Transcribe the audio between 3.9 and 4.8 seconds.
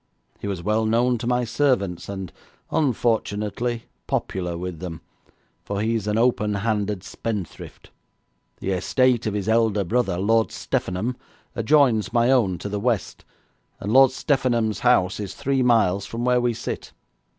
popular with